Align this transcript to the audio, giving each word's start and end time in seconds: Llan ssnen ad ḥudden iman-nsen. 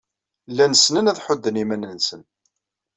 Llan 0.51 0.73
ssnen 0.77 1.09
ad 1.11 1.21
ḥudden 1.25 1.61
iman-nsen. 1.63 2.21